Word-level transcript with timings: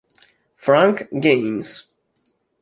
Frank 0.55 1.09
Gaines 1.21 1.93